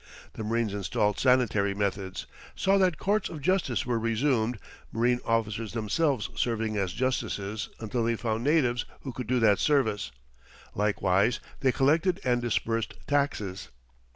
The 0.33 0.43
marines 0.43 0.73
installed 0.73 1.19
sanitary 1.19 1.75
methods, 1.75 2.25
saw 2.55 2.79
that 2.79 2.97
courts 2.97 3.29
of 3.29 3.39
justice 3.39 3.85
were 3.85 3.99
resumed, 3.99 4.57
marine 4.91 5.19
officers 5.23 5.73
themselves 5.73 6.27
serving 6.35 6.75
as 6.75 6.93
justices 6.93 7.69
until 7.79 8.05
they 8.05 8.15
found 8.15 8.43
natives 8.43 8.83
who 9.01 9.13
could 9.13 9.27
do 9.27 9.39
that 9.41 9.59
service. 9.59 10.11
Likewise 10.73 11.39
they 11.59 11.71
collected 11.71 12.19
and 12.23 12.41
disbursed 12.41 12.95
taxes. 13.05 13.69